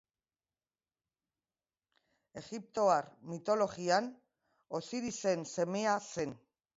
Egiptoar 2.41 3.11
mitologian, 3.33 4.07
Osirisen 4.79 5.45
semea 5.55 5.95
zen. 5.99 6.35